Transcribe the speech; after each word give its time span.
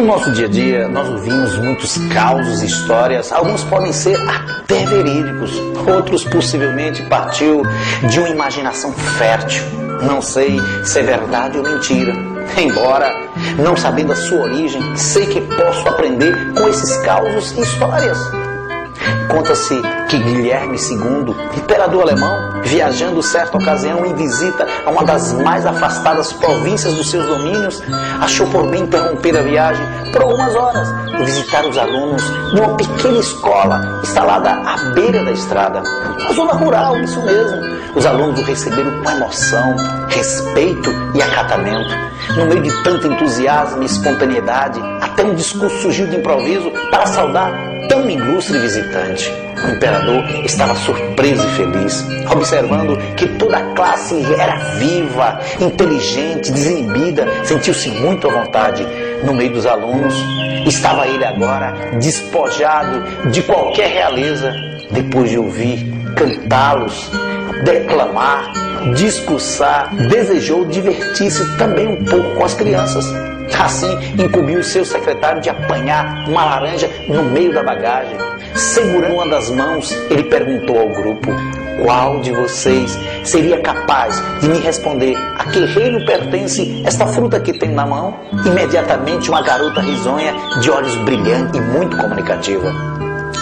no 0.00 0.06
nosso 0.06 0.32
dia 0.32 0.46
a 0.46 0.48
dia, 0.48 0.88
nós 0.88 1.08
ouvimos 1.08 1.56
muitos 1.58 1.96
causos 2.12 2.62
e 2.62 2.66
histórias, 2.66 3.32
alguns 3.32 3.62
podem 3.64 3.92
ser 3.92 4.16
até 4.28 4.84
verídicos, 4.86 5.52
outros 5.86 6.24
possivelmente 6.24 7.02
partiu 7.02 7.62
de 8.08 8.18
uma 8.18 8.28
imaginação 8.28 8.92
fértil. 8.92 9.62
Não 10.02 10.20
sei 10.20 10.58
se 10.84 10.98
é 10.98 11.02
verdade 11.02 11.58
ou 11.58 11.64
mentira. 11.64 12.12
Embora 12.58 13.10
não 13.58 13.76
sabendo 13.76 14.12
a 14.12 14.16
sua 14.16 14.42
origem, 14.42 14.96
sei 14.96 15.26
que 15.26 15.40
posso 15.40 15.88
aprender 15.88 16.52
com 16.54 16.68
esses 16.68 16.96
causos 16.98 17.52
e 17.52 17.60
histórias. 17.62 18.43
Conta-se 19.28 19.80
que 20.08 20.18
Guilherme 20.18 20.76
II, 20.76 21.34
imperador 21.56 22.02
alemão, 22.02 22.62
viajando 22.62 23.22
certa 23.22 23.56
ocasião 23.56 24.04
em 24.04 24.14
visita 24.14 24.66
a 24.84 24.90
uma 24.90 25.04
das 25.04 25.32
mais 25.32 25.66
afastadas 25.66 26.32
províncias 26.32 26.94
dos 26.94 27.10
seus 27.10 27.26
domínios, 27.26 27.82
achou 28.20 28.46
por 28.48 28.68
bem 28.68 28.82
interromper 28.82 29.36
a 29.36 29.42
viagem 29.42 29.84
por 30.12 30.22
algumas 30.22 30.54
horas 30.54 30.88
e 31.18 31.24
visitar 31.24 31.66
os 31.66 31.76
alunos 31.76 32.22
de 32.52 32.60
uma 32.60 32.76
pequena 32.76 33.18
escola 33.18 34.00
instalada 34.02 34.50
à 34.50 34.76
beira 34.94 35.24
da 35.24 35.32
estrada. 35.32 35.82
Uma 36.20 36.32
zona 36.32 36.52
rural, 36.52 36.96
isso 37.00 37.20
mesmo. 37.22 37.74
Os 37.94 38.06
alunos 38.06 38.40
o 38.40 38.42
receberam 38.42 39.02
com 39.02 39.10
emoção, 39.10 39.76
respeito 40.08 40.90
e 41.14 41.22
acatamento. 41.22 41.94
No 42.36 42.46
meio 42.46 42.62
de 42.62 42.82
tanto 42.82 43.06
entusiasmo 43.06 43.82
e 43.82 43.86
espontaneidade, 43.86 44.80
um 45.24 45.34
discurso 45.34 45.82
surgiu 45.82 46.06
de 46.06 46.16
improviso 46.16 46.70
para 46.90 47.06
saudar 47.06 47.52
tão 47.88 48.08
ilustre 48.08 48.58
visitante. 48.58 49.32
O 49.64 49.70
imperador 49.70 50.24
estava 50.44 50.74
surpreso 50.74 51.46
e 51.46 51.50
feliz, 51.52 52.04
observando 52.30 52.98
que 53.16 53.26
toda 53.38 53.58
a 53.58 53.74
classe 53.74 54.22
era 54.38 54.56
viva, 54.76 55.40
inteligente, 55.60 56.52
desinibida, 56.52 57.26
sentiu-se 57.44 57.90
muito 57.90 58.28
à 58.28 58.32
vontade. 58.32 58.86
No 59.24 59.32
meio 59.32 59.52
dos 59.52 59.64
alunos, 59.64 60.14
estava 60.66 61.06
ele 61.06 61.24
agora 61.24 61.72
despojado 61.98 63.30
de 63.30 63.42
qualquer 63.42 63.88
realeza, 63.88 64.52
depois 64.90 65.30
de 65.30 65.38
ouvir 65.38 65.92
cantá-los, 66.14 67.10
declamar, 67.64 68.52
discursar, 68.94 69.94
desejou 70.08 70.66
divertir-se 70.66 71.56
também 71.56 71.86
um 71.86 72.04
pouco 72.04 72.34
com 72.36 72.44
as 72.44 72.54
crianças. 72.54 73.33
Assim, 73.58 73.96
incumbiu 74.18 74.62
seu 74.62 74.84
secretário 74.84 75.40
de 75.40 75.48
apanhar 75.48 76.28
uma 76.28 76.44
laranja 76.44 76.90
no 77.08 77.22
meio 77.22 77.52
da 77.52 77.62
bagagem. 77.62 78.16
Segurando 78.54 79.14
uma 79.14 79.28
das 79.28 79.50
mãos, 79.50 79.90
ele 80.10 80.24
perguntou 80.24 80.78
ao 80.78 80.88
grupo: 80.88 81.30
Qual 81.82 82.20
de 82.20 82.32
vocês 82.32 82.98
seria 83.24 83.60
capaz 83.60 84.22
de 84.40 84.48
me 84.48 84.58
responder 84.58 85.16
a 85.38 85.44
que 85.44 85.64
reino 85.64 86.04
pertence 86.04 86.82
esta 86.84 87.06
fruta 87.06 87.40
que 87.40 87.52
tem 87.52 87.70
na 87.70 87.86
mão? 87.86 88.14
Imediatamente, 88.44 89.30
uma 89.30 89.42
garota 89.42 89.80
risonha, 89.80 90.34
de 90.60 90.70
olhos 90.70 90.94
brilhantes 90.96 91.58
e 91.58 91.62
muito 91.62 91.96
comunicativa. 91.96 92.70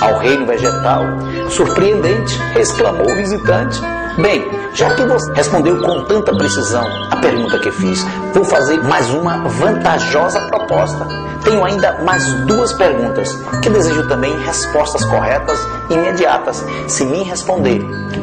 Ao 0.00 0.18
reino 0.18 0.46
vegetal, 0.46 1.04
surpreendente, 1.48 2.38
exclamou 2.56 3.10
o 3.10 3.16
visitante. 3.16 3.80
Bem, 4.18 4.44
já 4.74 4.94
que 4.94 5.02
você 5.04 5.32
respondeu 5.32 5.80
com 5.82 6.04
tanta 6.04 6.34
precisão 6.34 6.86
a 7.10 7.16
pergunta 7.16 7.58
que 7.58 7.70
fiz, 7.70 8.04
vou 8.32 8.44
fazer 8.44 8.82
mais 8.82 9.10
uma 9.10 9.46
vantajosa 9.48 10.40
proposta. 10.48 11.06
Tenho 11.44 11.64
ainda 11.64 12.00
mais 12.04 12.24
duas 12.46 12.72
perguntas 12.72 13.36
que 13.62 13.68
desejo 13.68 14.08
também 14.08 14.34
respostas 14.44 15.04
corretas 15.04 15.58
e 15.90 15.94
imediatas. 15.94 16.64
Se 16.88 17.04
me 17.04 17.22
responder 17.22 17.80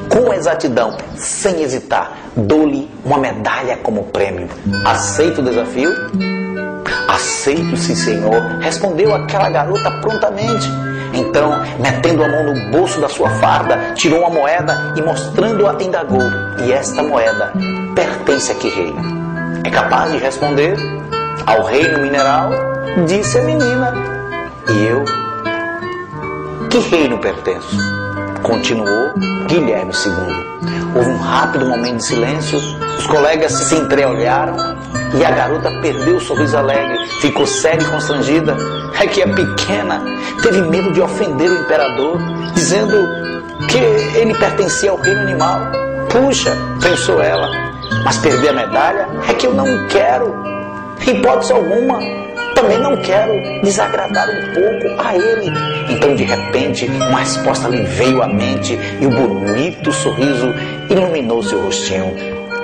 com 0.09 0.33
exatidão, 0.33 0.97
sem 1.15 1.61
hesitar, 1.61 2.13
dou-lhe 2.35 2.89
uma 3.05 3.17
medalha 3.17 3.77
como 3.77 4.05
prêmio. 4.05 4.49
Aceita 4.85 5.41
o 5.41 5.43
desafio? 5.43 5.91
Aceito, 7.07 7.77
sim, 7.77 7.95
senhor, 7.95 8.41
respondeu 8.61 9.13
aquela 9.13 9.49
garota 9.49 9.91
prontamente. 10.01 10.67
Então, 11.13 11.51
metendo 11.79 12.23
a 12.23 12.27
mão 12.27 12.43
no 12.43 12.71
bolso 12.71 13.01
da 13.01 13.09
sua 13.09 13.29
farda, 13.31 13.93
tirou 13.95 14.19
uma 14.19 14.29
moeda 14.29 14.93
e 14.95 15.01
mostrando-a 15.01 15.81
indagou: 15.81 16.21
E 16.63 16.71
esta 16.71 17.03
moeda 17.03 17.53
pertence 17.95 18.51
a 18.51 18.55
que 18.55 18.69
reino? 18.69 19.01
É 19.63 19.69
capaz 19.69 20.11
de 20.11 20.17
responder? 20.17 20.75
Ao 21.45 21.63
reino 21.63 21.99
mineral? 21.99 22.51
Disse 23.07 23.37
a 23.37 23.43
menina. 23.43 23.93
E 24.69 24.85
eu? 24.85 25.03
Que 26.69 26.79
reino 26.79 27.17
pertenço? 27.17 27.77
Continuou 28.43 29.13
Guilherme 29.47 29.91
II. 29.91 30.49
Houve 30.95 31.09
um 31.09 31.17
rápido 31.17 31.65
momento 31.65 31.97
de 31.97 32.03
silêncio, 32.03 32.59
os 32.97 33.07
colegas 33.07 33.51
se 33.51 33.75
entreolharam 33.75 34.55
e 35.17 35.25
a 35.25 35.31
garota 35.31 35.71
perdeu 35.81 36.17
o 36.17 36.21
sorriso 36.21 36.57
alegre, 36.57 36.97
ficou 37.21 37.45
séria 37.45 37.81
e 37.81 37.85
constrangida. 37.85 38.55
É 38.99 39.07
que 39.07 39.21
a 39.21 39.27
pequena 39.27 40.01
teve 40.41 40.61
medo 40.63 40.91
de 40.91 41.01
ofender 41.01 41.49
o 41.49 41.61
imperador, 41.61 42.19
dizendo 42.53 43.07
que 43.67 43.77
ele 44.17 44.33
pertencia 44.35 44.91
ao 44.91 44.97
reino 44.97 45.21
animal. 45.21 45.61
Puxa, 46.09 46.55
pensou 46.81 47.21
ela, 47.21 47.49
mas 48.03 48.17
perder 48.17 48.49
a 48.49 48.53
medalha 48.53 49.07
é 49.27 49.33
que 49.33 49.47
eu 49.47 49.53
não 49.53 49.87
quero, 49.87 50.35
em 51.05 51.17
hipótese 51.17 51.53
alguma. 51.53 51.99
Também 52.55 52.79
não 52.79 52.97
quero 52.97 53.31
desagradar 53.61 54.27
um 54.29 54.53
pouco 54.53 55.01
a 55.01 55.15
ele. 55.15 55.51
Então, 55.87 56.13
de 56.13 56.23
repente, 56.23 56.85
uma 56.87 57.19
resposta 57.19 57.69
lhe 57.69 57.83
veio 57.83 58.21
à 58.21 58.27
mente 58.27 58.77
e 58.99 59.05
o 59.05 59.09
bonito 59.09 59.93
sorriso 59.93 60.53
iluminou 60.89 61.41
seu 61.41 61.61
rostinho. 61.61 62.13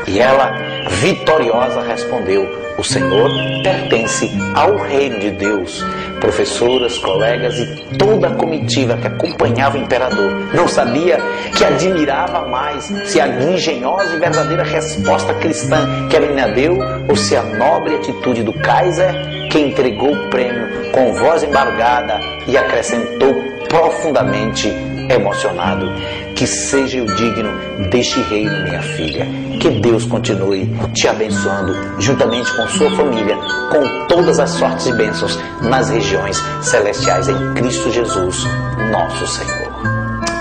E 0.07 0.19
ela, 0.19 0.53
vitoriosa, 1.01 1.81
respondeu: 1.81 2.64
O 2.77 2.83
Senhor 2.83 3.31
pertence 3.63 4.29
ao 4.53 4.75
reino 4.75 5.19
de 5.19 5.31
Deus. 5.31 5.83
Professoras, 6.19 6.97
colegas 6.97 7.57
e 7.57 7.95
toda 7.97 8.27
a 8.27 8.35
comitiva 8.35 8.97
que 8.97 9.07
acompanhava 9.07 9.77
o 9.77 9.81
imperador. 9.81 10.31
Não 10.53 10.67
sabia 10.67 11.17
que 11.55 11.63
admirava 11.63 12.47
mais 12.47 12.85
se 13.05 13.21
a 13.21 13.27
engenhosa 13.27 14.15
e 14.15 14.19
verdadeira 14.19 14.63
resposta 14.63 15.33
cristã 15.35 16.07
que 16.09 16.17
a 16.17 16.19
menina 16.19 16.49
deu 16.49 16.77
ou 17.07 17.15
se 17.15 17.35
a 17.35 17.43
nobre 17.43 17.95
atitude 17.95 18.43
do 18.43 18.53
Kaiser 18.53 19.13
que 19.49 19.59
entregou 19.59 20.13
o 20.13 20.29
prêmio 20.29 20.91
com 20.91 21.13
voz 21.13 21.43
embargada 21.43 22.19
e 22.47 22.57
acrescentou 22.57 23.33
profundamente 23.69 24.67
emocionado: 25.09 25.87
Que 26.35 26.47
seja 26.47 26.97
eu 26.97 27.05
digno 27.05 27.51
deste 27.89 28.21
reino, 28.21 28.63
minha 28.63 28.81
filha. 28.81 29.27
Que 29.59 29.69
Deus 29.69 30.05
continue 30.05 30.69
te 30.93 31.07
abençoando, 31.07 31.73
juntamente 31.99 32.53
com 32.55 32.64
sua 32.69 32.89
família, 32.91 33.37
com 33.71 34.07
todas 34.07 34.39
as 34.39 34.49
sortes 34.51 34.87
e 34.87 34.93
bênçãos 34.93 35.37
nas 35.61 35.89
regiões 35.89 36.41
celestiais 36.61 37.27
em 37.27 37.53
Cristo 37.53 37.91
Jesus, 37.91 38.45
nosso 38.91 39.27
Senhor. 39.27 39.71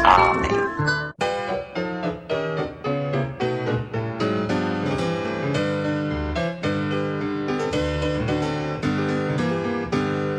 Amém. 0.05 0.51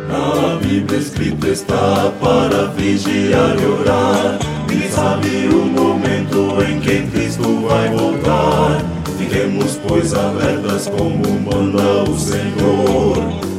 Na 0.10 0.56
Bíblia 0.58 1.00
escrito 1.00 1.48
está 1.48 2.12
para 2.22 2.68
vigiar 2.68 3.56
e 3.60 3.66
orar. 3.66 4.40
Ninguém 4.68 4.92
sabe 4.92 5.48
o 5.48 5.66
momento 5.66 6.62
em 6.64 6.80
que 6.80 7.04
Cristo 7.12 7.68
vai 7.68 7.90
voltar. 7.90 8.95
Fiquemos, 9.36 9.78
pois, 9.86 10.14
alertas 10.14 10.88
como 10.88 11.22
manda 11.42 12.10
o 12.10 12.18
Senhor. 12.18 13.18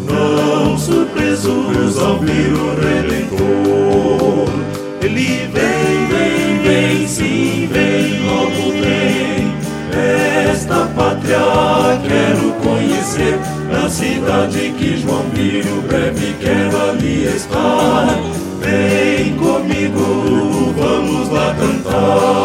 Não 0.08 0.78
surpresos 0.78 1.98
ao 1.98 2.18
vir 2.18 2.50
o 2.50 2.74
Redentor. 2.80 4.48
Ele 5.02 5.50
vem, 5.52 6.06
vem, 6.08 6.62
vem, 6.62 7.06
sim, 7.06 7.68
vem, 7.70 8.24
logo 8.24 8.70
vem. 8.80 9.54
Esta 10.50 10.86
pátria 10.96 11.40
quero 12.08 12.52
conhecer. 12.62 13.38
Na 13.70 13.90
cidade 13.90 14.74
que 14.78 14.96
João 14.96 15.24
viu, 15.34 15.82
breve 15.82 16.36
quero 16.40 16.90
ali 16.90 17.24
estar. 17.36 18.18
Vem 18.62 19.36
comigo, 19.36 20.72
vamos 20.74 21.28
lá 21.28 21.54
cantar. 21.54 22.35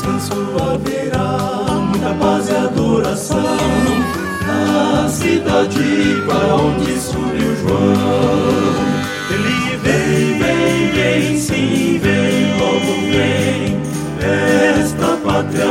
Descanso 0.00 0.32
haverá, 0.58 1.74
muita 1.78 2.14
paz 2.14 2.48
e 2.48 2.56
adoração. 2.56 3.58
Na 4.46 5.06
cidade 5.06 6.22
para 6.26 6.54
onde 6.54 6.98
subiu 6.98 7.54
João. 7.56 8.72
Ele 9.30 9.76
vem, 9.76 10.38
vem, 10.38 10.90
vem, 10.92 11.36
sim, 11.36 12.00
vem, 12.02 12.58
logo 12.58 12.94
vem. 13.12 13.78
Esta 14.80 15.18
pátria 15.18 15.66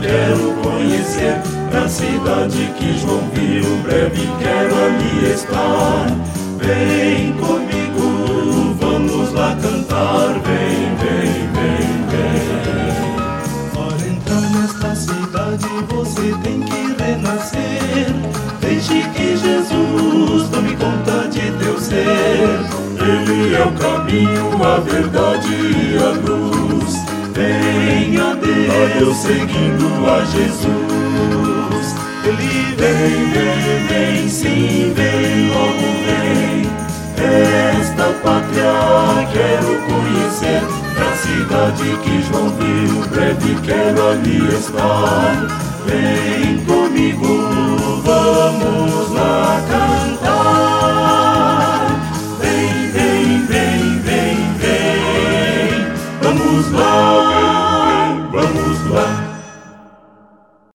quero 0.00 0.52
conhecer. 0.64 1.40
Na 1.72 1.88
cidade 1.88 2.72
que 2.76 2.98
João 2.98 3.22
viu, 3.32 3.76
breve 3.84 4.28
quero 4.40 4.74
ali 4.74 5.32
estar. 5.32 6.08
Vem 6.58 7.34
caminho, 24.10 24.62
a 24.62 24.80
verdade 24.80 25.54
e 25.54 25.96
a 25.96 26.10
luz. 26.10 26.94
Venha 27.32 28.32
a 28.32 28.34
Deus 28.34 29.16
seguindo 29.16 29.86
a 30.10 30.24
Jesus. 30.24 31.94
Ele 32.24 32.74
vem, 32.76 33.30
vem, 33.30 33.86
vem, 33.86 34.28
sim, 34.28 34.92
vem, 34.94 35.48
logo 35.50 35.88
vem. 36.04 36.68
Esta 37.16 38.12
pátria 38.22 39.28
quero 39.32 39.78
conhecer. 39.86 40.62
Na 40.98 41.10
cidade 41.16 41.88
que 42.02 42.22
João 42.22 42.48
viu, 42.50 43.06
breve 43.08 43.54
quero 43.62 44.08
ali 44.08 44.38
estar. 44.54 45.36
Vem 45.86 46.58
comigo, 46.64 46.89